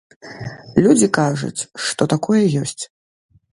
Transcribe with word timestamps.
Людзі 0.85 1.09
кажуць, 1.19 1.67
што 1.91 2.09
такое 2.17 2.43
ёсць. 2.65 2.83